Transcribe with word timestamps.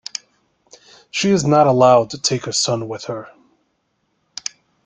She 1.11 1.29
is 1.29 1.45
not 1.45 1.67
allowed 1.67 2.09
to 2.09 2.17
take 2.17 2.45
her 2.45 2.51
son 2.51 2.87
with 2.87 3.03
her. 3.05 3.27